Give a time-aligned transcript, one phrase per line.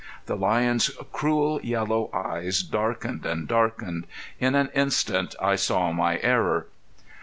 [0.25, 4.07] The lion's cruel yellow eyes darkened and darkened.
[4.39, 6.65] In an instant I saw my error.